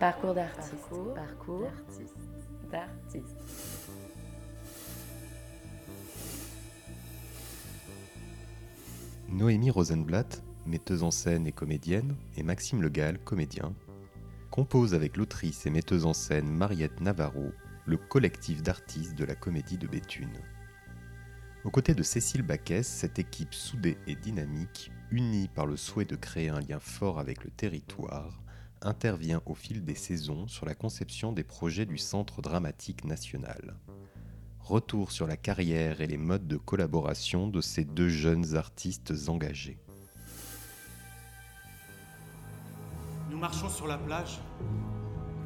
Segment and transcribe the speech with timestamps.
[0.00, 0.74] Parcours d'artiste.
[1.14, 1.70] Parcours,
[2.70, 3.36] d'artiste.
[9.28, 13.72] Noémie Rosenblatt, metteuse en scène et comédienne, et Maxime Legal, comédien,
[14.50, 17.52] composent avec l'autrice et metteuse en scène Mariette Navarro
[17.86, 20.38] le collectif d'artistes de la comédie de Béthune.
[21.64, 26.16] Aux côtés de Cécile Baquès, cette équipe soudée et dynamique, unie par le souhait de
[26.16, 28.43] créer un lien fort avec le territoire,
[28.84, 33.76] intervient au fil des saisons sur la conception des projets du Centre dramatique national.
[34.60, 39.78] Retour sur la carrière et les modes de collaboration de ces deux jeunes artistes engagés.
[43.30, 44.38] Nous marchons sur la plage.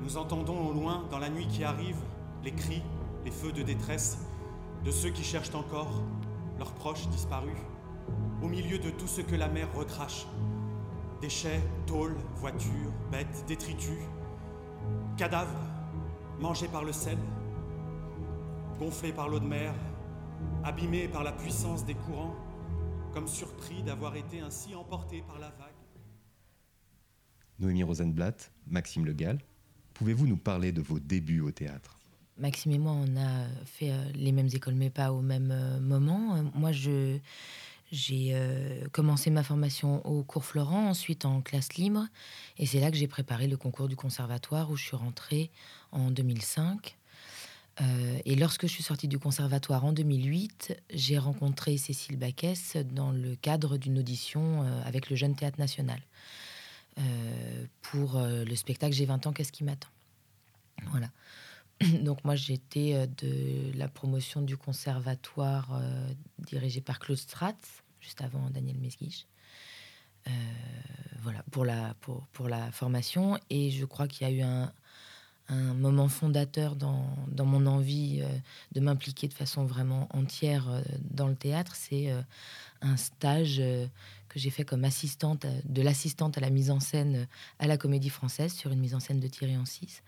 [0.03, 1.99] Nous entendons au loin, dans la nuit qui arrive,
[2.45, 2.83] les cris,
[3.25, 4.19] les feux de détresse
[4.85, 6.03] de ceux qui cherchent encore
[6.59, 7.59] leurs proches disparus,
[8.43, 10.27] au milieu de tout ce que la mer recrache.
[11.21, 13.99] Déchets, tôles, voitures, bêtes, détritus,
[15.17, 15.67] cadavres,
[16.39, 17.19] mangés par le sel,
[18.79, 19.75] gonflés par l'eau de mer,
[20.63, 22.37] abîmés par la puissance des courants,
[23.13, 25.73] comme surpris d'avoir été ainsi emportés par la vague.
[27.59, 29.41] Noémie Rosenblatt, Maxime Legal,
[29.95, 31.99] pouvez-vous nous parler de vos débuts au théâtre?
[32.39, 35.81] Maxime et moi, on a fait euh, les mêmes écoles, mais pas au même euh,
[35.81, 36.37] moment.
[36.37, 37.19] Euh, moi, je,
[37.91, 38.37] j'ai
[38.93, 42.07] commencé ma formation au cours Florent, ensuite en classe libre.
[42.59, 45.51] Et c'est là que j'ai préparé le concours du conservatoire où je suis rentrée
[45.93, 46.97] en 2005.
[48.25, 53.37] et lorsque je suis sortie du conservatoire en 2008, j'ai rencontré Cécile Baquès dans le
[53.37, 56.01] cadre d'une audition avec le Jeune Théâtre National
[57.83, 59.89] pour le spectacle J'ai 20 ans, qu'est-ce qui m'attend?
[60.91, 61.09] Voilà.
[62.03, 66.09] Donc moi j'étais euh, de la promotion du conservatoire euh,
[66.39, 69.27] dirigé par Claude Stratz, juste avant Daniel Mesguich.
[70.27, 70.31] Euh,
[71.23, 73.39] voilà, pour la, pour, pour, la formation.
[73.51, 74.73] Et je crois qu'il y a eu un,
[75.49, 78.23] un moment fondateur dans, dans mon envie
[78.73, 81.75] de m'impliquer de façon vraiment entière dans le théâtre.
[81.77, 82.13] C'est
[82.83, 83.63] un stage
[84.29, 87.27] que j'ai fait comme assistante, de l'assistante à la mise en scène
[87.59, 90.03] à la Comédie Française sur une mise en scène de Thierry Ancis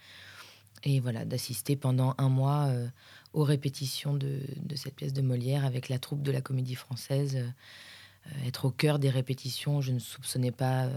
[0.85, 2.89] et voilà, d'assister pendant un mois euh,
[3.33, 4.41] aux répétitions de,
[4.77, 7.37] cette pièce de Molière avec la troupe de la Comédie Française.
[7.37, 10.97] Euh, être au cœur des répétitions, je ne soupçonnais pas euh,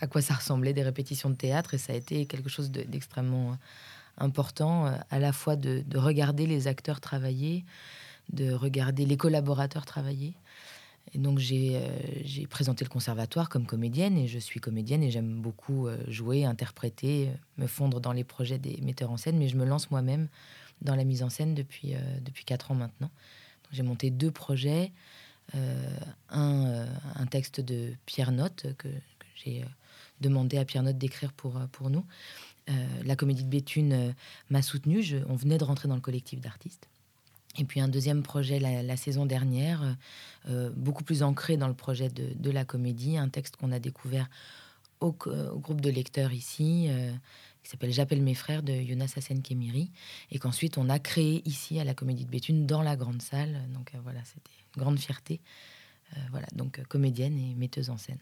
[0.00, 3.56] à quoi ça ressemblait des répétitions de théâtre et ça a été quelque chose d'extrêmement
[4.18, 7.64] important, à la fois de, regarder les acteurs travailler,
[8.30, 10.34] de regarder les collaborateurs travailler
[11.14, 15.40] et donc euh, j'ai présenté le conservatoire comme comédienne et je suis comédienne et j'aime
[15.42, 19.56] beaucoup euh, jouer, interpréter, me fondre dans les projets des metteurs en scène, mais je
[19.56, 20.28] me lance moi-même
[20.80, 23.10] dans la mise en scène depuis, euh, depuis 4 ans maintenant.
[23.72, 24.92] J'ai monté deux projets,
[26.30, 29.64] un, un, texte de Pierre Note que, que j'ai
[30.20, 32.04] demandé à Pierre Note d'écrire pour, pour nous.
[33.04, 34.14] la comédie de Béthune
[34.50, 36.86] m'a soutenue, on venait de rentrer dans le collectif d'artistes.
[37.58, 39.96] Et puis un deuxième projet la, saison dernière,
[40.48, 44.28] euh, beaucoup plus ancré dans le projet de, la comédie, un texte qu'on a découvert
[45.00, 47.12] au, groupe de lecteurs ici, euh,
[47.62, 49.90] qui s'appelle J'appelle mes frères de Jonas Hassen Kemiri,
[50.30, 53.60] et qu'ensuite on a créé ici à la Comédie de Béthune dans la grande salle.
[53.74, 55.40] Donc euh, voilà, c'était une grande fierté.
[56.30, 58.18] voilà, donc comédienne et metteuse en scène.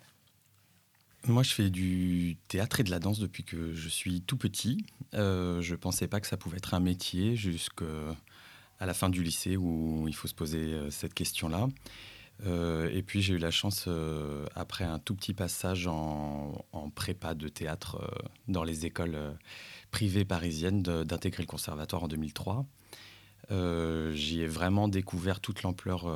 [1.27, 4.87] Moi, je fais du théâtre et de la danse depuis que je suis tout petit.
[5.13, 7.85] je pensais pas que ça pouvait être un métier jusque
[8.81, 11.69] à la fin du lycée où il faut se poser euh, cette question-là.
[12.47, 16.65] Euh, et puis j'ai eu la chance, euh, après un tout petit passage en,
[16.95, 18.01] prépa de théâtre
[18.49, 19.17] dans les écoles
[19.91, 22.67] privées parisiennes, d'intégrer le conservatoire en 2003.
[23.51, 26.07] J'y ai vraiment découvert toute l'ampleur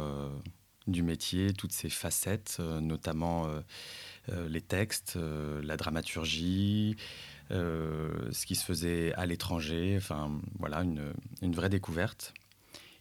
[0.87, 3.47] du métier, toutes ses facettes, notamment
[4.29, 6.97] les textes, la dramaturgie,
[7.51, 9.95] ce qui se faisait à l'étranger.
[9.97, 12.35] Enfin voilà, une, une vraie découverte.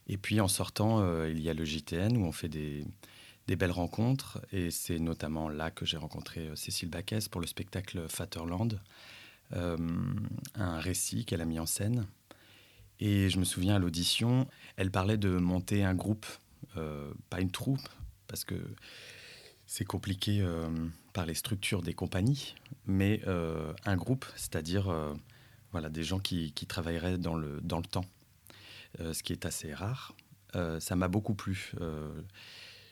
[0.08, 2.86] Et puis en sortant, euh, il y a le JTN où on fait des,
[3.48, 4.42] belles rencontres.
[4.52, 8.80] Et c'est notamment là que j'ai rencontré euh, Cécile Baquès pour le spectacle Fatherland,
[9.54, 9.78] euh,
[10.56, 12.08] un récit qu'elle a mis en scène.
[13.00, 14.48] Et je me souviens à l'audition,
[14.78, 16.26] elle parlait de monter un groupe,
[17.30, 17.82] pas une troupe,
[18.28, 18.56] parce que
[19.66, 20.46] c'est compliqué
[21.12, 22.54] par les structures des compagnies,
[22.86, 24.94] mais un groupe, c'est-à-dire
[25.72, 28.06] voilà, des gens qui, qui, travailleraient dans le, dans le temps.
[29.00, 30.16] Euh, ce qui est assez rare.
[30.56, 31.72] Euh, ça m'a beaucoup plu.
[31.82, 32.22] Euh,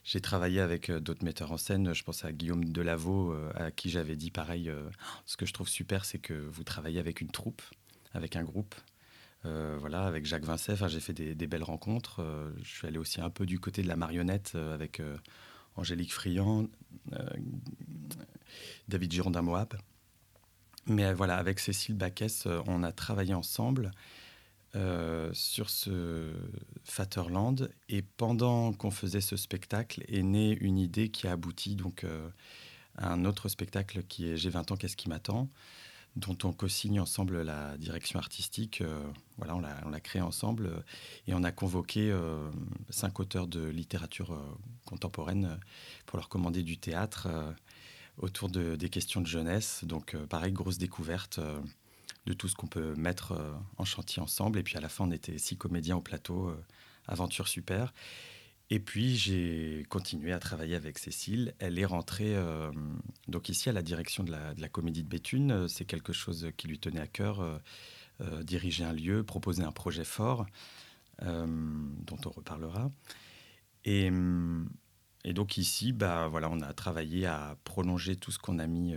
[0.04, 1.94] j'ai travaillé avec d'autres metteurs en scène.
[1.94, 4.72] Je pense à Guillaume Delaveau, à qui j'avais dit pareil.
[5.28, 7.62] ce que je trouve super, c'est que vous travaillez avec une troupe,
[8.16, 8.74] avec un groupe.
[9.44, 12.26] voilà, avec Jacques Vincent, j'ai fait des, belles rencontres.
[12.64, 15.04] je suis allé aussi un peu du côté de la marionnette avec
[15.76, 16.68] Angélique Friand,
[18.88, 19.76] David Girondin-Moab.
[20.88, 23.92] Mais voilà, avec Cécile Baquès, on a travaillé ensemble
[25.34, 26.34] sur ce
[26.84, 27.72] Fatherland.
[27.90, 32.06] Et pendant qu'on faisait ce spectacle, est née une idée qui a abouti donc,
[32.98, 35.50] à un autre spectacle qui est J'ai 20 ans, qu'est-ce qui m'attend
[36.16, 38.82] dont on co-signe ensemble la direction artistique.
[38.82, 39.02] Euh,
[39.38, 40.80] voilà, on l'a créé ensemble euh,
[41.28, 42.50] et on a convoqué euh,
[42.90, 44.38] cinq auteurs de littérature
[44.86, 45.60] contemporaine
[46.06, 47.28] pour leur commander du théâtre
[48.18, 49.84] autour de, des questions de jeunesse.
[49.84, 51.40] Donc, pareil, grosse découverte
[52.26, 53.34] de tout ce qu'on peut mettre
[53.78, 54.60] en chantier ensemble.
[54.60, 56.56] Et puis à la fin, on était six comédiens au plateau,
[57.08, 57.94] aventure super.
[58.74, 61.54] Et puis j'ai continué à travailler avec Cécile.
[61.60, 62.72] Elle est rentrée euh,
[63.28, 65.68] donc ici à la direction de la, Comédie de Béthune.
[65.68, 67.58] C'est quelque chose qui lui tenait à cœur, euh,
[68.22, 70.46] euh, diriger un lieu, proposer un projet fort,
[71.22, 72.90] dont on reparlera.
[73.84, 74.10] Et,
[75.26, 78.96] et, donc ici, bah, voilà, on a travaillé à prolonger tout ce qu'on a mis,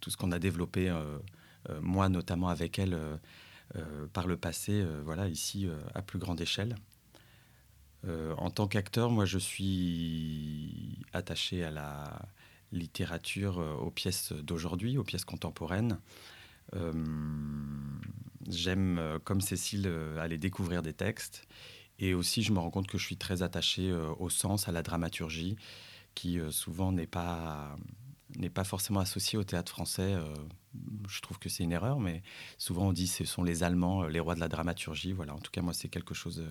[0.00, 0.92] tout ce qu'on a développé,
[1.80, 2.98] moi notamment avec elle,
[4.12, 6.76] par le passé, voilà, ici à plus grande échelle.
[8.06, 12.22] Euh, en tant qu'acteur, moi, je suis attaché à la
[12.72, 15.98] littérature, euh, aux pièces d'aujourd'hui, aux pièces contemporaines.
[16.74, 16.92] Euh,
[18.48, 21.46] j'aime, comme Cécile, aller découvrir des textes.
[21.98, 24.82] Et aussi, je me rends compte que je suis très attaché au sens, à la
[24.82, 25.56] dramaturgie,
[26.14, 27.76] qui souvent n'est pas
[28.36, 30.14] n'est pas forcément associé au théâtre français.
[31.08, 32.22] je trouve que c'est une erreur, mais
[32.58, 35.12] souvent on dit que ce sont les Allemands, les rois de la dramaturgie.
[35.12, 36.44] Voilà, en tout cas, moi, c'est quelque chose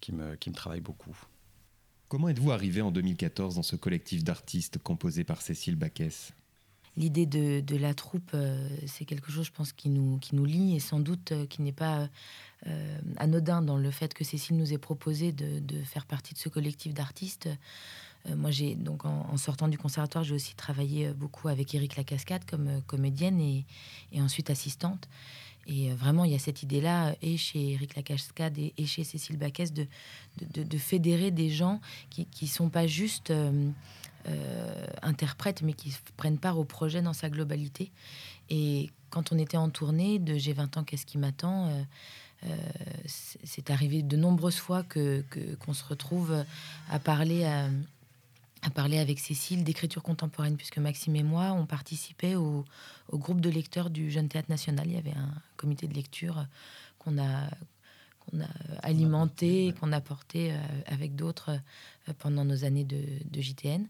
[0.00, 1.16] qui me, qui me travaille beaucoup.
[2.08, 6.32] Comment êtes-vous arrivé en 2014 dans ce collectif d'artistes composé par Cécile Baquès?
[6.96, 10.44] L'idée de, de, la troupe, euh, c'est quelque chose, je pense, qui nous, qui nous
[10.44, 12.08] lie et sans doute euh, qui n'est pas
[12.68, 16.38] euh, anodin dans le fait que Cécile nous ait proposé de, de faire partie de
[16.38, 17.48] ce collectif d'artistes.
[18.36, 22.80] Moi, j'ai donc en, sortant du conservatoire, j'ai aussi travaillé beaucoup avec Eric Lacascade comme
[22.86, 23.66] comédienne et,
[24.12, 25.08] et ensuite assistante.
[25.66, 29.36] Et euh, vraiment, il y a cette idée-là, et chez Eric Lacascade et, chez Cécile
[29.36, 29.86] Baquès, de,
[30.40, 31.80] de, fédérer des gens
[32.10, 33.70] qui ne sont pas juste euh,
[34.28, 37.90] euh, interprètes, mais qui prennent part au projet dans sa globalité.
[38.50, 41.70] Et quand on était en tournée de J'ai 20 ans, qu'est-ce qui m'attend
[43.06, 45.24] C'est arrivé de nombreuses fois que
[45.60, 46.44] qu'on se retrouve
[46.90, 47.70] à parler à
[48.64, 52.64] à parler avec Cécile d'écriture contemporaine, puisque Maxime et moi, on participait au,
[53.12, 54.86] groupe de lecteurs du Jeune Théâtre National.
[54.86, 56.46] Il y avait un comité de lecture
[56.98, 57.50] qu'on a,
[58.20, 58.48] qu'on a
[58.82, 60.56] alimenté, qu'on a porté euh,
[60.86, 61.50] avec d'autres
[62.08, 63.04] euh, pendant nos années de,
[63.38, 63.86] JTN.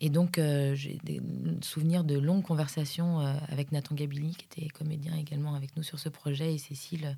[0.00, 1.20] Et donc, euh, j'ai des
[1.62, 6.08] souvenirs de longues conversations avec Nathan Gabili, qui était comédien également avec nous sur ce
[6.08, 7.16] projet, et Cécile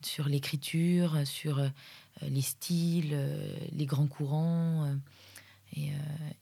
[0.00, 1.60] sur l'écriture, sur
[2.22, 3.14] les styles,
[3.76, 4.96] les grands courants.
[5.78, 5.80] Euh,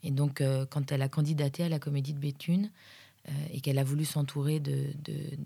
[0.02, 2.70] et, donc, euh, quand elle a candidaté à la Comédie de Béthune
[3.28, 4.60] euh, et qu'elle a voulu s'entourer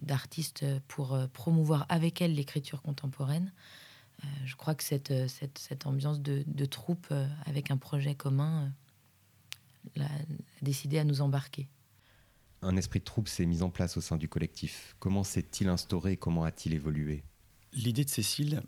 [0.03, 3.53] d'artistes de, pour promouvoir avec elle l'écriture contemporaine,
[4.45, 7.13] je crois que cette, cette, cette ambiance de, de, troupe
[7.45, 8.71] avec un projet commun
[9.99, 10.05] a
[10.61, 11.67] décidé à nous embarquer.
[12.61, 14.95] Un esprit de troupe s'est mis en place au sein du collectif.
[15.01, 17.25] Comment s'est-il instauré Comment a-t-il évolué?
[17.73, 18.63] L'idée de Cécile,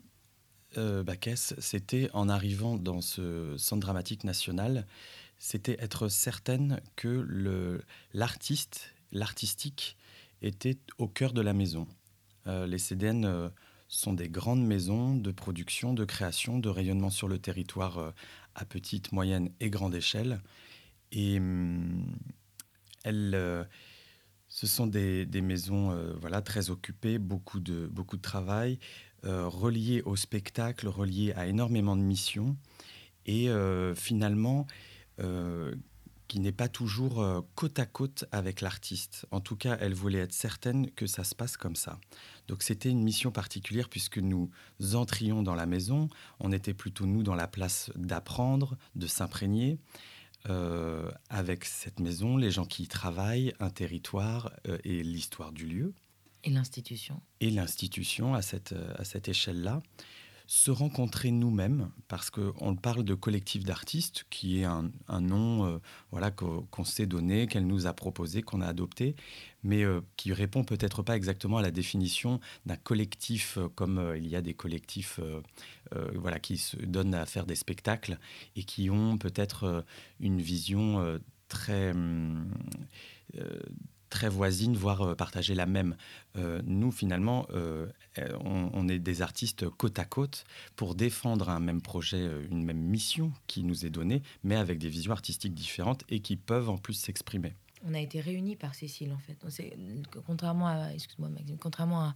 [0.76, 1.04] euh,
[1.36, 4.86] c'était en arrivant dans ce centre dramatique national,
[5.38, 7.82] c'était être certaine que
[8.12, 9.96] l'artiste, l'artistique
[10.42, 11.86] était au cœur de la maison.
[12.46, 13.48] Euh, les CDN euh,
[13.88, 18.10] sont des grandes maisons de production, de création, de rayonnement sur le territoire euh,
[18.54, 20.40] à petite, moyenne et grande échelle.
[21.12, 22.06] Et hum,
[23.04, 23.68] elles,
[24.48, 28.78] ce sont des, des maisons voilà, très occupées, beaucoup de, beaucoup de travail,
[29.24, 32.56] relié au spectacle, relié à énormément de missions,
[33.26, 34.66] et euh, finalement
[35.20, 35.74] euh,
[36.28, 39.26] qui n'est pas toujours côte à côte avec l'artiste.
[39.30, 42.00] En tout cas, elle voulait être certaine que ça se passe comme ça.
[42.48, 44.50] Donc c'était une mission particulière puisque nous
[44.94, 46.08] entrions dans la maison,
[46.40, 49.78] on était plutôt nous dans la place d'apprendre, de s'imprégner.
[51.28, 54.50] avec cette maison, les gens qui y travaillent, un territoire
[54.82, 55.94] et l'histoire du lieu.
[56.44, 57.20] Et l'institution.
[57.40, 59.82] Et l'institution à cette, euh, à cette échelle-là.
[60.46, 65.78] Se rencontrer nous-mêmes, parce qu'on parle de collectif d'artistes, qui est un, un nom euh,
[66.10, 69.16] voilà, qu'on s'est donné, qu'elle nous a proposé, qu'on a adopté,
[69.62, 74.36] mais euh, qui répond peut-être pas exactement à la définition d'un collectif, comme il y
[74.36, 75.18] a des collectifs
[76.14, 78.18] voilà, qui se donnent à faire des spectacles
[78.54, 79.84] et qui ont peut-être
[80.20, 82.50] une vision très hum,
[84.14, 85.96] très voisines, voire euh, partager la même.
[86.36, 87.88] Euh, nous, finalement, euh,
[88.44, 90.44] on, est des artistes côte à côte
[90.76, 94.88] pour défendre un même projet, une même mission qui nous est donnée, mais avec des
[94.88, 97.54] visions artistiques différentes et qui peuvent en plus s'exprimer.
[97.84, 99.36] on a été réunis par Cécile en fait.
[100.26, 101.30] Contrairement à, excuse-moi
[101.60, 102.14] contrairement à,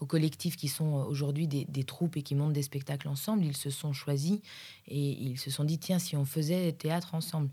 [0.00, 3.56] aux collectifs qui sont aujourd'hui des, des, troupes et qui montent des spectacles ensemble, ils
[3.56, 4.40] se sont choisis
[4.88, 7.50] et ils se sont dit tiens si on faisait théâtre ensemble.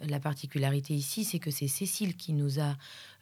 [0.00, 2.76] La particularité ici, c'est que c'est Cécile qui nous a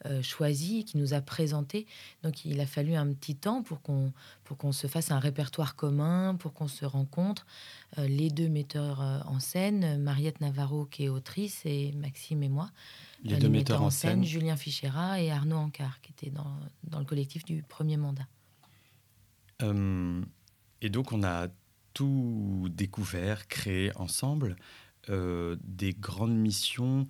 [0.06, 1.86] euh, choisi, qui nous a présenté.
[2.24, 4.12] Donc il a fallu un petit temps pour qu'on
[4.42, 7.46] pour qu'on se fasse un répertoire commun, pour qu'on se rencontre.
[7.98, 12.48] Euh, les deux metteurs euh, en scène, Mariette Navarro qui est autrice et Maxime et
[12.48, 12.70] moi.
[13.22, 17.06] Les deux metteurs en scène, Julien Fichera et Arnaud Ancard, qui étaient dans, dans le
[17.06, 18.26] collectif du premier mandat.
[20.80, 21.48] Et donc on a
[21.94, 24.56] tout découvert, créé ensemble.
[25.10, 27.06] Euh, des grandes missions,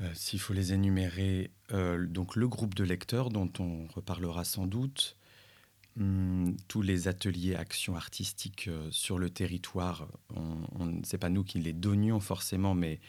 [0.00, 4.66] euh, s'il faut les énumérer, euh, donc le groupe de lecteurs dont on reparlera sans
[4.66, 5.16] doute,
[5.98, 11.72] hum, tous les ateliers actions artistiques sur le territoire, on, c'est pas nous qui les
[11.72, 13.00] donnions forcément, mais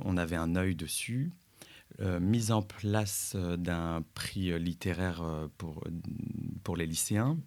[0.00, 1.30] on avait un œil dessus.
[2.20, 5.22] Mise en place d'un prix littéraire
[5.58, 5.84] pour,
[6.64, 7.38] pour les lycéens.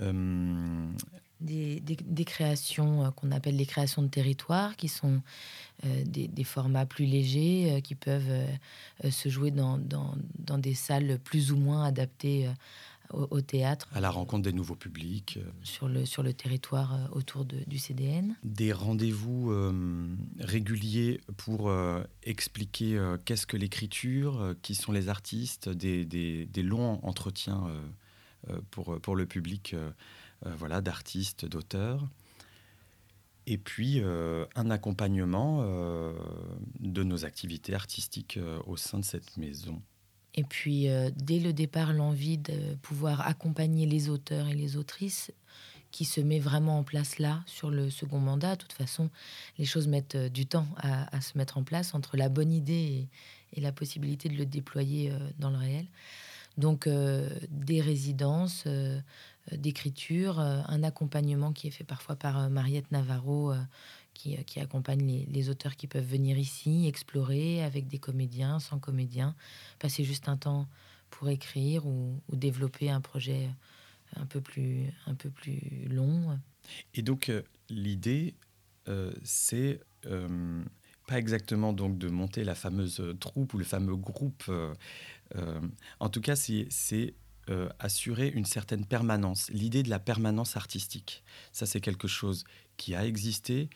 [0.00, 0.96] Hum,
[1.42, 5.20] des, créations euh, qu'on appelle les créations de territoire, qui sont
[5.84, 8.46] euh, des, formats plus légers, euh, qui peuvent
[9.10, 12.48] se jouer dans, dans, des salles plus ou moins adaptées
[13.12, 13.88] au, théâtre.
[13.92, 15.38] À la rencontre des nouveaux publics.
[15.62, 18.36] Sur le, sur le territoire autour de, du CDN.
[18.42, 19.52] Des rendez-vous
[20.38, 21.72] réguliers pour
[22.22, 27.66] expliquer qu'est-ce que l'écriture, qui sont les artistes, des, des, des longs entretiens
[28.70, 29.74] pour, pour le public
[30.46, 32.08] euh, voilà, d'artistes, d'auteurs.
[33.46, 36.12] Et puis euh, un accompagnement euh,
[36.78, 39.82] de nos activités artistiques au sein de cette maison.
[40.34, 45.30] Et puis, dès le départ, l'envie de pouvoir accompagner les auteurs et les autrices
[45.90, 48.56] qui se met vraiment en place là, sur le second mandat.
[48.56, 49.10] De toute façon,
[49.58, 53.08] les choses mettent du temps à, se mettre en place entre la bonne idée
[53.52, 55.86] et, la possibilité de le déployer dans le réel.
[56.56, 58.66] Donc, des résidences,
[59.50, 63.52] euh, d'écriture, euh, un accompagnement qui est fait parfois par euh, Mariette Navarro,
[64.14, 69.34] qui, qui, accompagne les, auteurs qui peuvent venir ici, explorer avec des comédiens, sans comédiens,
[69.78, 70.68] passer juste un temps
[71.10, 73.48] pour écrire ou, développer un projet
[74.16, 76.38] un peu plus, un peu plus long.
[76.94, 77.30] Et donc,
[77.68, 78.34] l'idée,
[79.22, 79.80] c'est
[81.06, 84.50] pas exactement donc de monter la fameuse troupe ou le fameux groupe.
[86.00, 87.14] en tout cas, c'est
[87.50, 91.24] euh, assurer une certaine permanence, l'idée de la permanence artistique.
[91.50, 92.44] Ça, c'est quelque chose
[92.76, 93.68] qui a existé,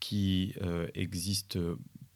[0.00, 1.58] qui euh, existe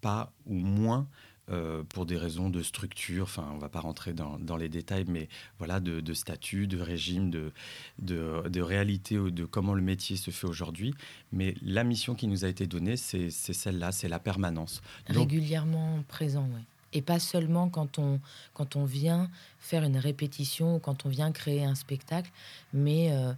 [0.00, 1.08] pas ou moins
[1.50, 5.06] euh, pour des raisons de structure, enfin on ne va pas rentrer dans, les détails,
[5.08, 7.52] mais voilà, de, statut, de régime, de,
[7.98, 10.92] de, réalité, de comment le métier se fait aujourd'hui.
[11.32, 14.82] Mais la mission qui nous a été donnée, c'est celle-là, c'est la permanence.
[15.06, 16.60] Régulièrement présent, oui.
[16.92, 18.20] Et pas seulement quand on,
[18.52, 22.30] quand on vient faire une répétition ou quand on vient créer un spectacle,
[22.74, 23.32] mais euh,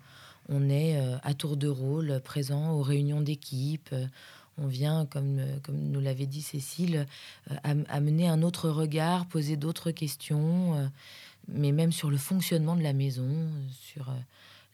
[0.50, 3.88] on est euh, à tour de rôle présent aux réunions d'équipe.
[3.92, 4.06] Euh,
[4.58, 7.06] on vient, comme, comme nous l'avait dit Cécile,
[7.64, 10.90] amener un autre regard, poser d'autres questions,
[11.48, 14.12] mais même sur le fonctionnement de la maison, sur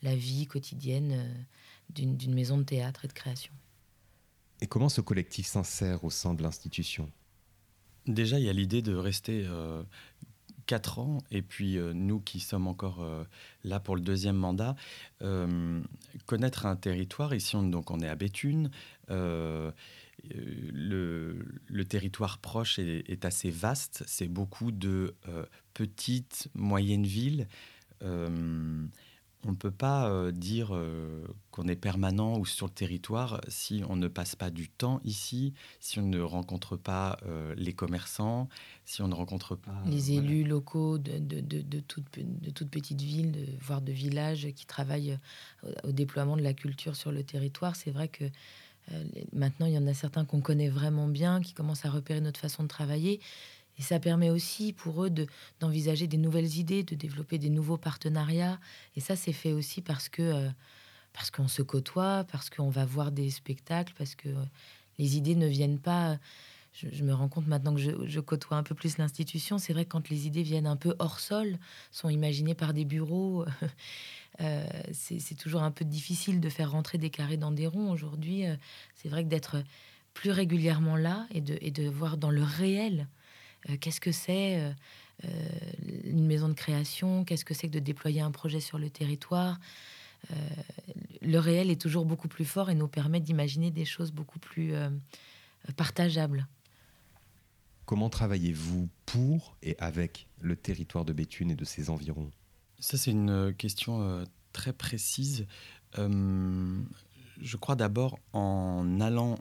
[0.02, 1.33] la vie quotidienne
[1.90, 3.52] d'une maison de théâtre et de création.
[4.61, 7.09] Et comment ce collectif s'insère au sein de l'institution?
[8.06, 9.83] Déjà, il y a l'idée de rester euh,
[10.66, 13.25] quatre ans, et puis euh, nous qui sommes encore euh,
[13.64, 14.76] là pour le deuxième mandat,
[16.26, 17.35] connaître un territoire.
[17.35, 18.70] Ici, on, donc, on est à Béthune.
[19.08, 19.85] Le,
[21.88, 24.04] territoire proche est assez vaste.
[24.06, 25.14] C'est beaucoup de
[25.75, 27.46] petites, moyennes villes
[29.44, 33.82] on ne peut pas euh, dire euh, qu'on est permanent ou sur le territoire si
[33.88, 38.48] on ne passe pas du temps ici, si on ne rencontre pas euh, les commerçants,
[38.84, 39.82] si on ne rencontre pas...
[39.86, 45.18] Les élus locaux de, de, de, de toutes petites villes, voire de villages qui travaillent
[45.84, 47.76] au, déploiement de la culture sur le territoire.
[47.76, 48.24] C'est vrai que
[49.32, 52.40] maintenant, il y en a certains qu'on connaît vraiment bien, qui commencent à repérer notre
[52.40, 53.20] façon de travailler.
[53.78, 55.26] Et ça permet aussi pour eux de,
[55.61, 58.59] d'envisager des nouvelles idées, de développer des nouveaux partenariats.
[58.97, 60.49] Et ça, c'est fait aussi parce que euh,
[61.12, 64.45] parce qu'on se côtoie, parce qu'on va voir des spectacles, parce que euh,
[64.99, 66.18] les idées ne viennent pas.
[66.73, 69.56] Je, me rends compte maintenant que je, côtoie un peu plus l'institution.
[69.56, 71.59] C'est vrai que quand les idées viennent un peu hors sol,
[71.90, 73.47] sont imaginées par des bureaux,
[74.42, 77.90] euh, c'est, toujours un peu difficile de faire rentrer des carrés dans des ronds.
[77.90, 78.45] Aujourd'hui,
[78.95, 79.56] c'est vrai que d'être
[80.12, 83.15] plus régulièrement là et de, et de voir dans le réel euh,
[83.80, 84.73] qu'est-ce que c'est euh,
[85.25, 85.28] euh,
[86.04, 89.58] une maison de création, qu'est-ce que c'est que de déployer un projet sur le territoire?
[91.23, 94.73] le réel est toujours beaucoup plus fort et nous permet d'imaginer des choses beaucoup plus
[95.76, 96.49] partageables.
[97.85, 102.32] Comment travaillez-vous pour et avec le territoire de Béthune et de ses environs?
[102.80, 105.46] Ça, c'est une question très précise.
[105.96, 109.38] je crois d'abord en allant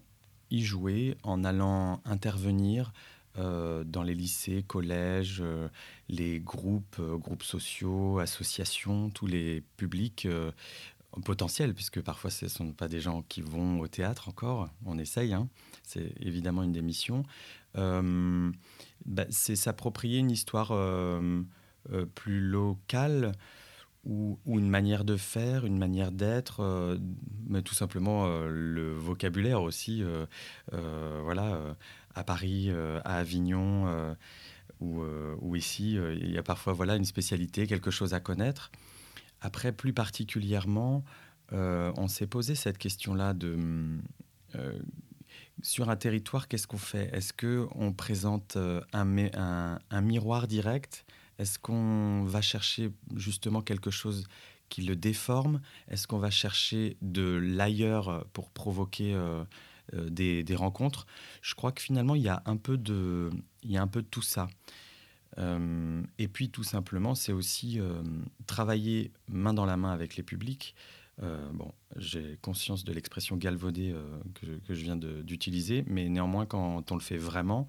[0.52, 2.94] y jouer, en allant intervenir
[3.38, 5.68] euh, dans les lycées, collèges, euh,
[6.08, 10.28] les groupes, euh, groupes sociaux, associations, tous les publics
[11.26, 14.98] potentiels, puisque parfois ce ne sont pas des gens qui vont au théâtre encore, on
[14.98, 15.50] essaye, hein.
[15.84, 17.24] c'est évidemment une des missions.
[17.74, 20.74] Bah, c'est s'approprier une histoire
[22.16, 23.34] plus locale
[24.06, 26.98] ou, une manière de faire, une manière d'être,
[27.48, 30.04] mais tout simplement le vocabulaire aussi.
[30.72, 31.76] voilà,
[32.16, 34.16] à Paris, euh, à Avignon euh,
[34.82, 38.72] euh, ou, ici, il y a parfois voilà, une spécialité, quelque chose à connaître.
[39.42, 41.04] Après, plus particulièrement,
[41.52, 43.58] on s'est posé cette question-là de
[45.62, 47.10] sur un territoire, qu'est-ce qu'on fait?
[47.14, 48.58] Est-ce qu'on présente
[48.94, 51.06] un, miroir direct?
[51.40, 54.28] Est-ce qu'on va chercher justement quelque chose
[54.70, 55.62] qui le déforme?
[55.88, 59.44] Est-ce qu'on va chercher de l'ailleurs pour provoquer euh,
[59.94, 61.06] des, rencontres.
[61.42, 63.30] Je crois que finalement, il y a un peu de,
[63.64, 64.48] il y a un peu de tout ça.
[65.38, 68.02] Euh, et puis, tout simplement, c'est aussi euh,
[68.48, 70.76] travailler main dans la main avec les publics.
[71.22, 73.96] bon, j'ai conscience de l'expression galvaudée
[74.34, 77.68] que, que, je viens d'utiliser, mais néanmoins, quand on le fait vraiment,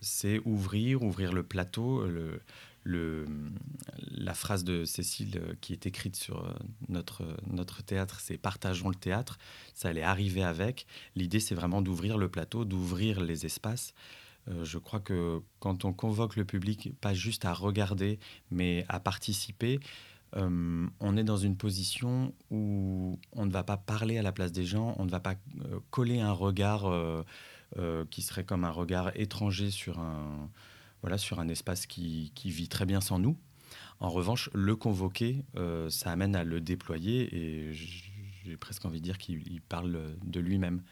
[0.00, 2.40] c'est ouvrir, ouvrir le plateau, le,
[2.86, 6.52] la phrase de Cécile euh, qui est écrite sur euh,
[6.88, 9.38] notre, notre théâtre, c'est partageons le théâtre.
[9.74, 10.86] Ça allait arriver avec.
[11.14, 13.92] L'idée, c'est vraiment d'ouvrir le plateau, d'ouvrir les espaces.
[14.48, 18.18] Euh, je crois que quand on convoque le public, pas juste à regarder,
[18.50, 19.80] mais à participer,
[20.38, 24.66] on est dans une position où on ne va pas parler à la place des
[24.66, 25.36] gens, on ne va pas
[25.90, 26.92] coller un regard
[28.10, 30.50] qui serait comme un regard étranger sur un
[31.06, 33.36] voilà, sur un espace qui, vit très bien sans nous.
[34.00, 39.04] En revanche, le convoquer, euh, ça amène à le déployer et j'ai presque envie de
[39.04, 40.82] dire qu'il parle de lui-même.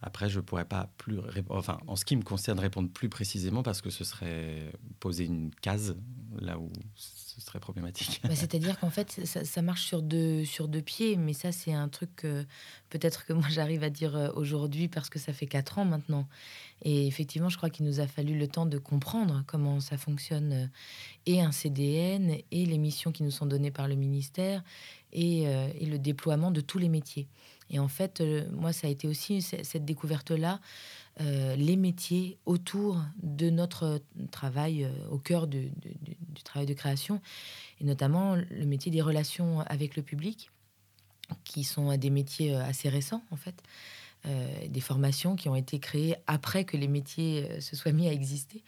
[0.00, 3.62] Après, je ne pourrais pas plus, enfin, en ce qui me concerne, répondre plus précisément
[3.62, 5.96] parce que ce serait poser une case
[6.40, 8.20] là où ce serait problématique.
[8.22, 11.88] Bah, c'est-à-dire qu'en fait, ça, marche sur deux, sur deux pieds, mais ça, c'est un
[11.88, 12.44] truc que
[12.90, 16.28] peut-être que moi j'arrive à dire euh, aujourd'hui parce que ça fait quatre ans maintenant.
[16.82, 20.52] Et effectivement, je crois qu'il nous a fallu le temps de comprendre comment ça fonctionne
[20.52, 20.66] euh,
[21.26, 24.62] et un CDN et les missions qui nous sont données par le ministère
[25.12, 27.28] et, euh, et le déploiement de tous les métiers.
[27.70, 30.60] Et en fait, euh, moi, ça a été aussi cette découverte-là,
[31.20, 34.00] euh, les métiers autour de notre
[34.30, 35.70] travail, euh, au cœur du,
[36.44, 37.20] travail de création,
[37.80, 40.50] et notamment le métier des relations avec le public,
[41.44, 43.62] qui sont des métiers assez récents, en fait.
[44.24, 48.64] des formations qui ont été créées après que les métiers se soient mis à exister.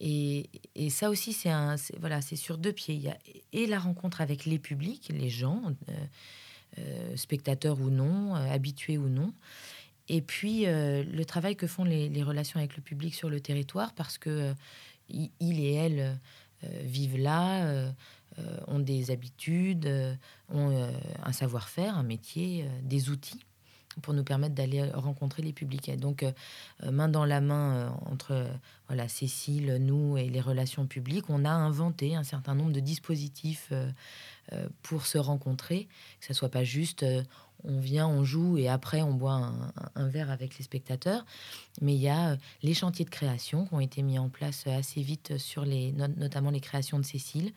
[0.00, 0.50] Et,
[0.90, 1.52] ça aussi, c'est
[2.00, 2.96] voilà, c'est sur deux pieds.
[2.96, 3.16] Il y a
[3.52, 5.62] et la rencontre avec les publics, les gens,
[7.16, 9.32] spectateurs ou non, euh, habitués ou non.
[10.08, 13.92] Et puis euh, le travail que font les, relations avec le public sur le territoire,
[13.94, 14.54] parce que
[15.08, 16.18] il et elle
[16.82, 17.92] vivent là,
[18.68, 19.86] ont des habitudes,
[20.48, 20.90] ont
[21.22, 23.44] un savoir-faire, un métier, des outils
[24.02, 25.90] pour nous permettre d'aller rencontrer les publics.
[25.98, 26.24] donc,
[26.82, 28.46] main dans la main entre
[28.88, 33.72] voilà Cécile, nous et les relations publiques, on a inventé un certain nombre de dispositifs
[34.52, 35.88] euh, pour se rencontrer,
[36.20, 37.22] que ce soit pas juste euh,
[37.64, 39.54] on vient, on joue et après on boit
[39.94, 41.24] un, verre avec les spectateurs.
[41.80, 44.66] Mais il y a euh, les chantiers de création qui ont été mis en place
[44.66, 47.54] assez vite sur les, notamment les créations de Cécile,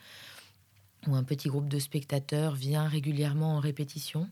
[1.06, 4.30] où un petit groupe de spectateurs vient régulièrement en répétition.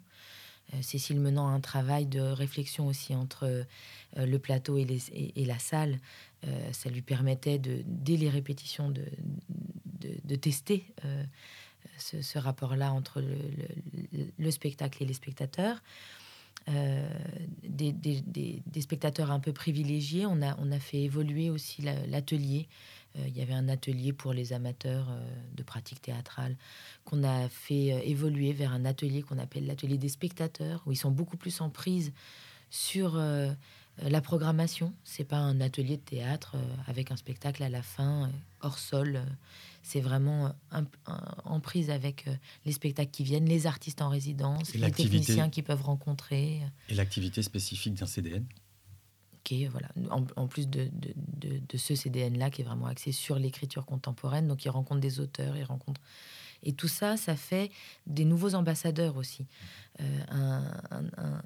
[0.83, 3.65] Cécile menant un travail de réflexion aussi entre
[4.17, 5.99] le plateau et, la salle,
[6.73, 9.05] ça lui permettait de, dès les répétitions de,
[10.25, 10.85] de tester
[11.99, 13.23] ce, rapport-là entre
[14.39, 15.83] le, spectacle et les spectateurs.
[16.69, 17.09] Euh,
[17.63, 20.27] des, spectateurs un peu privilégiés.
[20.27, 22.69] On a, on a fait évoluer aussi l'atelier.
[23.17, 25.21] Euh, il y avait un atelier pour les amateurs euh,
[25.55, 26.57] de pratique théâtrale
[27.05, 31.11] qu'on a fait évoluer vers un atelier qu'on appelle l'atelier des spectateurs, où ils sont
[31.11, 32.13] beaucoup plus en prise
[32.69, 34.93] sur la programmation.
[35.05, 36.57] C'est pas un atelier de théâtre
[36.89, 38.29] avec un spectacle à la fin,
[38.61, 39.23] hors sol
[39.87, 40.83] c'est vraiment euh,
[41.45, 45.63] en prise avec euh, les spectacles qui viennent, les artistes en résidence, les techniciens qui
[45.63, 46.61] peuvent rencontrer.
[46.89, 48.45] Et l'activité spécifique d'un CDN
[49.71, 54.49] voilà, en, plus de, de, ce CDN-là, qui est vraiment axé sur l'écriture contemporaine.
[54.49, 56.01] Donc, il rencontre des auteurs, il rencontre
[56.63, 57.71] Et tout ça, ça fait
[58.07, 59.47] des nouveaux ambassadeurs aussi.
[60.01, 60.61] Euh,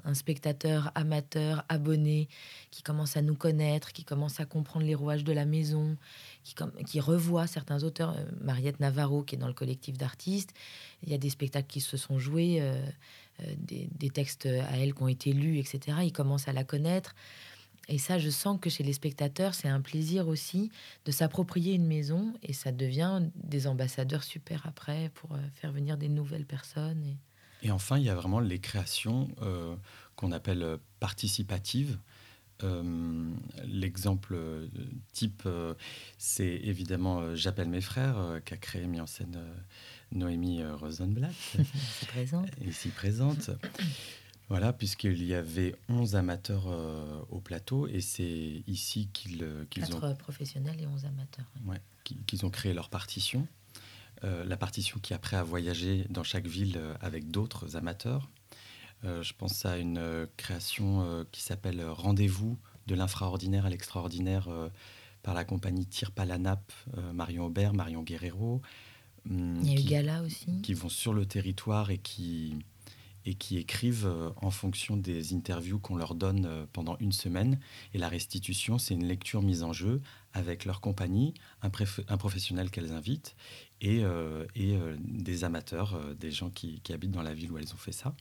[0.04, 2.28] un, spectateur amateur, abonné,
[2.72, 5.96] qui commence à nous connaître, qui commence à comprendre les rouages de la maison,
[6.42, 8.16] qui, qui revoit certains auteurs.
[8.16, 10.52] Euh, Mariette Navarro, qui est dans le collectif d'artistes.
[11.04, 12.84] Il y a des spectacles qui se sont joués, euh,
[13.56, 15.98] des, des, textes à elle qui ont été lus, etc.
[16.02, 17.14] Il commence à la connaître.
[17.88, 20.70] Et ça, je sens que chez les spectateurs, c'est un plaisir aussi
[21.04, 26.08] de s'approprier une maison et ça devient des ambassadeurs super après pour faire venir des
[26.08, 27.04] nouvelles personnes.
[27.04, 27.16] Et...
[27.62, 29.74] Et enfin, il y a vraiment les créations euh,
[30.16, 31.98] qu'on appelle euh, participatives.
[32.62, 33.32] Euh,
[33.64, 34.36] l'exemple
[35.14, 35.48] type,
[36.18, 39.38] c'est évidemment J'appelle mes frères, qu'a créé et mis en scène
[40.12, 41.32] Noémie Rosenblatt.
[41.58, 42.48] ici présente.
[42.60, 43.50] Ici présente.
[44.50, 46.66] Voilà, puisqu'il y avait 11 amateurs
[47.30, 50.14] au plateau, et c'est ici qu'ils qu ont...
[50.16, 51.46] professionnels et 11 amateurs.
[51.64, 51.80] Ouais,
[52.26, 53.46] qu'ils ont créé leur partition.
[54.24, 58.28] Euh, la partition qui après a voyagé dans chaque ville euh, avec d'autres amateurs.
[59.04, 64.48] Euh, je pense à une création qui s'appelle Rendez-vous de l'infraordinaire à l'extraordinaire
[65.22, 66.72] par la compagnie Tire Palanap,
[67.14, 68.60] Marion Aubert, Marion Guerrero.
[69.28, 70.60] Hum, Il y a eu Gala aussi.
[70.62, 72.58] Qui vont sur le territoire et qui,
[73.26, 77.58] et qui écrivent en fonction des interviews qu'on leur donne pendant une semaine.
[77.92, 80.00] Et la restitution, c'est une lecture mise en jeu
[80.32, 81.70] avec leur compagnie, un,
[82.08, 83.34] un professionnel qu'elles invitent
[83.80, 87.50] et, euh, et euh, des amateurs, euh, des gens qui, qui, habitent dans la ville
[87.50, 88.14] où elles ont fait ça.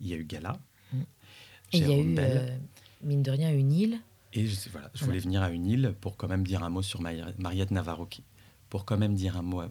[0.00, 0.58] Il y a eu Gala.
[0.92, 1.00] Mm.
[1.72, 2.16] Et il y a eu,
[3.02, 4.00] mine de rien, une île.
[4.32, 6.82] Et je, voilà, je voulais venir à une île pour quand même dire un mot
[6.82, 8.06] sur Mariette Navarro.
[8.06, 8.22] Qui,
[8.68, 9.62] pour quand même dire un mot,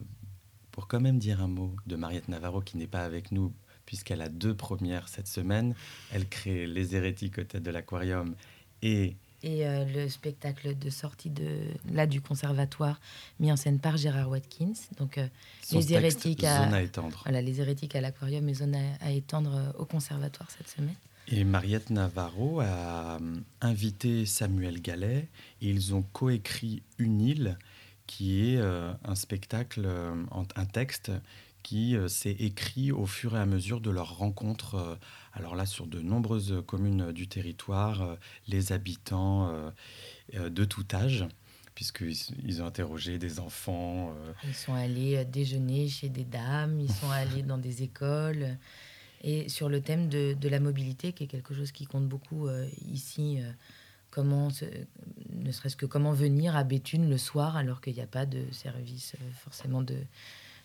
[0.72, 3.52] pour quand même dire un mot de Mariette Navarro qui n'est pas avec nous
[3.88, 5.74] puisqu'elle a deux premières cette semaine.
[6.12, 8.34] Elle crée Les Hérétiques au tête de l'aquarium
[8.82, 11.46] et et euh, le spectacle de sortie de
[11.92, 13.00] là du conservatoire
[13.38, 14.74] mis en scène par Gérard Watkins.
[14.98, 15.26] Donc euh,
[15.72, 17.20] les hérétiques à, à, étendre.
[17.24, 20.96] Voilà, les hérétiques à l'aquarium et zone à, étendre euh, au conservatoire cette semaine.
[21.28, 23.18] Et Mariette Navarro a
[23.62, 25.28] invité Samuel Gallet
[25.62, 27.58] et ils ont coécrit Une île
[28.06, 29.86] qui est un spectacle,
[30.56, 31.12] un texte
[31.68, 34.98] qui s'est écrit au fur et à mesure de leur rencontre
[35.38, 38.16] alors là, sur de nombreuses communes du territoire, euh,
[38.48, 39.70] les habitants euh,
[40.34, 41.26] euh, de tout âge,
[41.76, 44.12] puisqu'ils ont interrogé des enfants.
[44.44, 48.58] Ils sont allés déjeuner chez des dames, ils sont allés dans des écoles.
[49.22, 52.48] Et sur le thème de, la mobilité, qui est quelque chose qui compte beaucoup
[52.88, 53.40] ici,
[54.10, 54.48] comment,
[55.30, 58.44] ne serait-ce que comment venir à Béthune le soir alors qu'il n'y a pas de
[58.52, 59.96] service forcément de,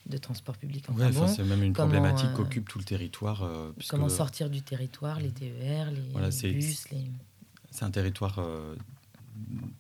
[0.06, 0.86] de transport public.
[0.90, 3.44] Enfin c'est même une problématique euh, qu'occupe tout le territoire.
[3.44, 6.88] Euh, comment sortir du territoire, les TER, les, bus.
[7.72, 8.76] C'est un territoire euh,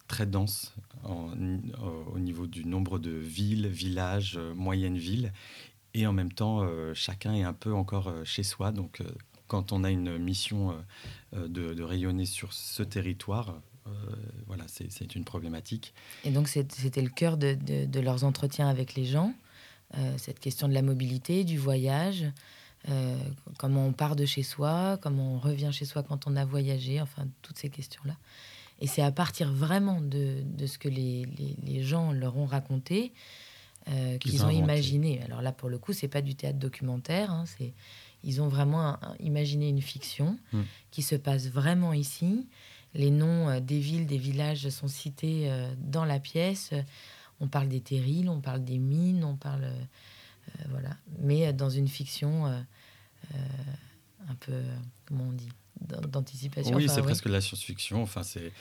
[0.07, 5.33] très dense au niveau du nombre de villes, villages, moyennes villes.
[5.93, 8.71] Et en même temps, chacun est un peu encore chez soi.
[8.71, 9.03] Donc,
[9.47, 10.73] quand on a une mission
[11.33, 13.61] de, rayonner sur ce territoire,
[14.47, 15.93] voilà, c'est une problématique.
[16.23, 19.33] Et donc, c'était le cœur de, de, leurs entretiens avec les gens.
[19.97, 22.25] Euh, cette question de la mobilité, du voyage,
[22.89, 23.17] euh,
[23.59, 26.99] comment on part de chez soi, comment on revient chez soi quand on a voyagé,
[26.99, 28.17] enfin toutes ces questions-là.
[28.79, 31.25] Et c'est à partir vraiment de, de ce que les,
[31.63, 33.13] les, gens leur ont raconté
[33.87, 35.21] euh, qu'ils ont, imaginé.
[35.23, 37.31] Alors là, pour le coup, c'est pas du théâtre documentaire.
[37.31, 37.73] Hein, c'est
[38.23, 40.61] ils ont vraiment imaginé une fiction hmm.
[40.91, 42.47] qui se passe vraiment ici.
[42.93, 46.71] Les noms des villes, des villages sont cités dans la pièce
[47.39, 49.63] on parle des terrils, on parle des mines, on parle.
[49.63, 50.97] Euh, voilà.
[51.19, 52.59] Mais dans une fiction euh,
[53.33, 53.37] euh,
[54.29, 54.61] un peu.
[55.05, 55.49] Comment on dit
[55.81, 56.77] D'anticipation.
[56.77, 58.01] Oui, c'est presque de la science-fiction.
[58.01, 58.51] Enfin, c'est.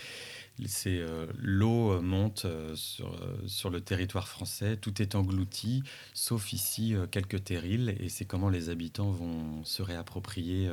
[0.67, 1.01] C'est
[1.39, 5.83] l'eau monte sur, sur le territoire français, tout est englouti,
[6.13, 10.71] sauf ici quelques terrils, et c'est comment les habitants vont se réapproprier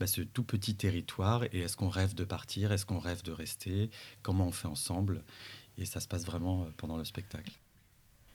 [0.00, 3.30] bah, ce tout petit territoire, et est-ce qu'on rêve de partir, est-ce qu'on rêve de
[3.30, 3.90] rester,
[4.22, 5.22] comment on fait ensemble,
[5.80, 7.52] et ça se passe vraiment euh, pendant le spectacle.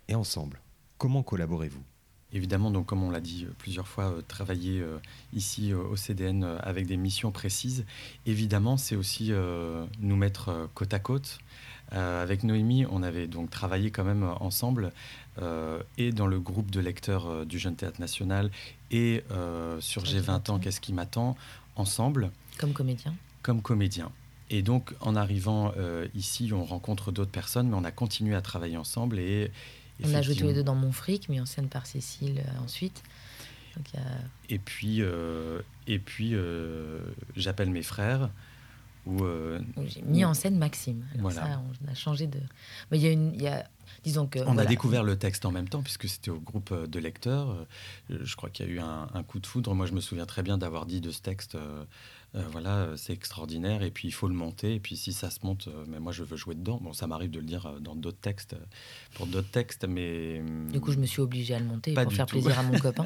[0.07, 0.59] Et ensemble,
[0.97, 1.83] comment collaborez-vous?
[2.33, 4.83] Évidemment, donc comme on l'a dit euh, plusieurs fois, euh, travailler
[5.33, 7.85] ici au CDN avec des missions précises.
[8.25, 9.31] Évidemment, c'est aussi
[9.99, 11.39] nous mettre côte à côte.
[11.91, 14.91] avec Noémie, on avait donc travaillé quand même ensemble
[15.97, 18.49] et dans le groupe de lecteurs du Jeune Théâtre National
[18.91, 19.23] et
[19.79, 21.35] sur G20 ans, qu'est-ce qui m'attend,
[21.75, 22.31] ensemble.
[22.57, 23.13] Comme comédien.
[23.43, 24.11] Comme comédien.
[24.49, 28.41] Et donc, en arrivant euh, ici, on rencontre d'autres personnes, mais on a continué à
[28.41, 29.19] travailler ensemble.
[29.19, 29.51] Et
[30.03, 32.63] on a joué tous les deux dans Mon Fric, mis en scène par Cécile euh,
[32.63, 33.01] ensuite.
[34.49, 36.35] Et puis, euh, et puis
[37.35, 38.29] j'appelle mes frères.
[39.05, 39.23] Où,
[39.85, 41.05] J'ai mis en scène Maxime.
[41.13, 41.41] Alors Voilà.
[41.41, 42.39] ça, on a changé de.
[42.89, 43.67] Mais il y a une, il y a,
[44.03, 44.39] disons que.
[44.45, 47.49] on a découvert le texte en même temps, puisque c'était au groupe euh, de lecteurs.
[48.11, 49.73] Euh, Je crois qu'il y a eu un, un coup de foudre.
[49.75, 51.83] Moi, je me souviens très bien d'avoir dit de ce texte, euh,
[52.35, 55.39] euh, voilà, c'est extraordinaire, et puis il faut le monter, et puis si ça se
[55.43, 56.79] monte, euh, mais moi, je veux jouer dedans.
[56.81, 58.55] Bon, ça m'arrive de le dire dans d'autres textes,
[59.13, 60.41] pour d'autres textes, mais...
[60.41, 62.33] hum, Du coup, je me suis obligée à le monter Pas pour faire tout.
[62.33, 63.03] plaisir à mon copain.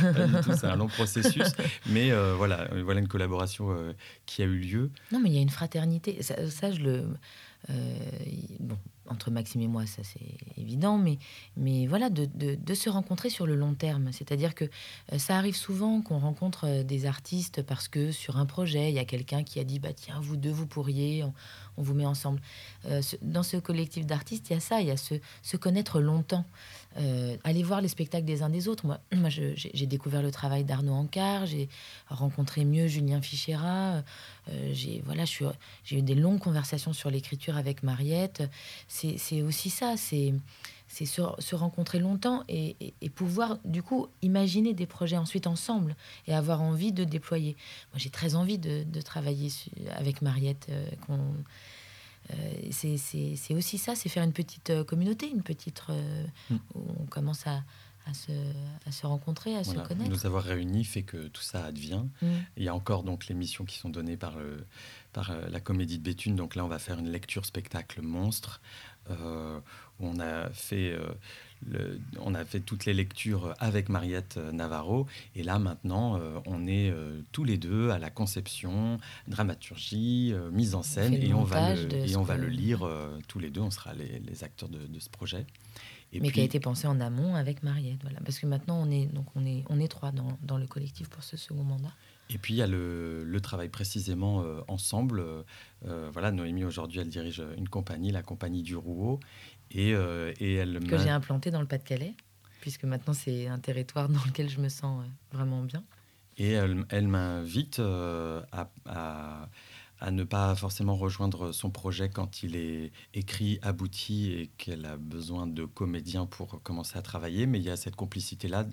[0.00, 1.52] Pas du tout, c'est un long processus.
[1.86, 3.68] Mais voilà, voilà une collaboration
[4.26, 4.90] qui a eu lieu.
[5.12, 6.22] Non, mais il y a une fraternité.
[6.22, 7.04] Ça, ça, je le.
[7.70, 7.94] Euh,
[8.60, 8.76] bon,
[9.08, 11.18] entre Maxime et moi, ça c'est évident, mais,
[11.56, 14.10] mais voilà, de, de- se rencontrer sur le long terme.
[14.12, 14.64] C'est-à-dire que
[15.12, 18.94] euh, ça arrive souvent qu'on rencontre euh, des artistes parce que sur un projet, il
[18.94, 22.06] y a quelqu'un qui a dit bah tiens, vous deux, vous pourriez, on, vous met
[22.06, 22.40] ensemble.
[23.22, 26.44] Dans ce collectif d'artistes, il y a ça, il y a se, se connaître longtemps.
[26.98, 28.86] Euh, aller voir les spectacles des uns des autres.
[28.86, 31.68] Moi, moi j'ai découvert le travail d'Arnaud Ancard, j'ai
[32.08, 34.02] rencontré mieux Julien Fichera.
[34.48, 35.24] euh, j'ai voilà,
[35.84, 38.42] j'ai eu des longues conversations sur l'écriture avec Mariette.
[38.88, 40.34] C'est aussi ça, c'est
[40.88, 46.60] se, rencontrer longtemps et, et- pouvoir du coup imaginer des projets ensuite ensemble et avoir
[46.60, 47.56] envie de déployer.
[47.92, 49.48] Moi, j'ai très envie de, travailler
[49.96, 50.66] avec Mariette.
[50.70, 50.84] euh,
[52.96, 56.56] c'est- c'est aussi ça, c'est faire une petite euh, communauté, une petite euh, Mm.
[56.74, 57.62] où on commence à,
[58.06, 58.32] à se,
[58.86, 60.10] à se rencontrer, à Voilà, se connaître.
[60.10, 62.04] Nous avoir réunis fait que tout ça advient.
[62.22, 62.26] Mm.
[62.56, 64.66] Il y a encore donc les missions qui sont données par, le-
[65.12, 66.34] par euh, la Comédie de Béthune.
[66.36, 68.60] Donc là, on va faire une lecture spectacle monstre
[69.10, 69.58] euh,
[70.00, 70.92] où on a fait.
[70.92, 71.12] euh,
[71.70, 76.38] le- on a fait toutes les lectures avec Mariette euh, Navarro et là maintenant euh,
[76.46, 78.98] on est euh, tous les deux à la conception,
[79.28, 82.88] dramaturgie, euh, mise en scène et on va le, et on va le lire
[83.28, 85.46] tous les deux, on sera les, les acteurs de, de ce projet.
[86.14, 88.02] Et mais qui a été pensé en amont avec Mariette.
[88.02, 88.18] Voilà.
[88.22, 91.08] Parce que maintenant, on est, donc on est, on est trois dans, dans le collectif
[91.08, 91.92] pour ce second mandat.
[92.28, 95.22] Et puis il y a le, le travail précisément euh, ensemble.
[95.86, 99.20] Euh, voilà, Noémie aujourd'hui elle dirige une compagnie, la compagnie du Rouault,
[99.74, 102.14] et, euh, et elle Que j'ai implanté dans le Pas-de-Calais,
[102.60, 105.82] puisque maintenant, c'est un territoire dans lequel je me sens euh, vraiment bien.
[106.38, 109.48] et elle, elle m'invite euh, à, à-
[110.00, 114.96] à ne pas forcément rejoindre son projet quand il est écrit, abouti et qu'elle a
[114.96, 117.46] besoin de comédiens pour commencer à travailler.
[117.46, 118.66] Mais il y a cette complicité là.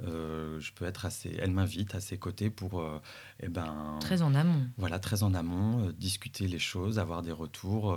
[0.00, 1.36] je peux être assez.
[1.38, 2.98] Elle m'invite à ses côtés pour, euh,
[3.38, 4.66] eh ben, Très en amont.
[4.76, 7.96] voilà, très en amont, euh, discuter les choses, avoir des retours,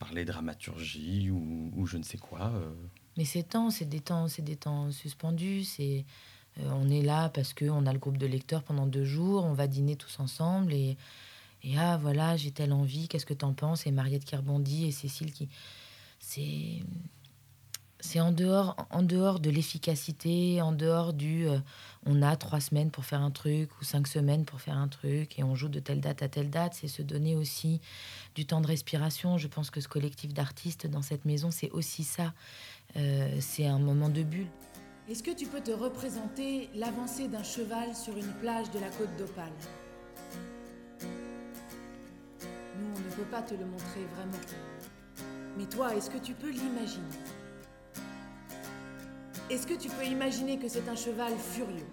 [0.00, 2.50] euh, euh, parler dramaturgie ou, je ne sais quoi.
[2.54, 2.74] euh.
[3.16, 5.64] Mais ces temps, c'est des temps, c'est des temps suspendus.
[5.64, 6.04] C'est,
[6.60, 9.44] euh, on est là parce que on a le groupe de lecteurs pendant deux jours.
[9.44, 10.96] On va dîner tous ensemble et,
[11.62, 13.08] et ah voilà, j'ai telle envie.
[13.08, 13.86] Qu'est-ce que t'en penses?
[13.86, 15.48] Et Mariette qui rebondit et Cécile qui,
[16.18, 16.82] c'est,
[18.04, 21.58] c'est en dehors, de l'efficacité, en dehors du, euh,
[22.04, 25.38] on a trois semaines pour faire un truc ou cinq semaines pour faire un truc
[25.38, 26.74] et on joue de telle date à telle date.
[26.74, 27.80] C'est se donner aussi
[28.34, 29.38] du temps de respiration.
[29.38, 32.34] Je pense que ce collectif d'artistes dans cette maison, c'est aussi ça.
[32.96, 34.48] Euh, c'est un moment de bulle.
[35.08, 39.16] Est-ce que tu peux te représenter l'avancée d'un cheval sur une plage de la côte
[39.16, 39.48] d'Opale?
[41.00, 44.44] Nous, on ne peut pas te le montrer vraiment.
[45.56, 47.43] Mais toi, est-ce que tu peux l'imaginer?
[49.50, 51.86] Est-ce que tu peux imaginer que c'est un cheval furieux,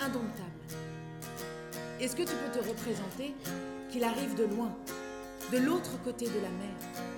[0.00, 0.48] indomptable?
[2.00, 3.34] Est-ce que tu peux te représenter
[3.90, 4.72] qu'il arrive de loin,
[5.52, 7.11] de l'autre côté de la mer?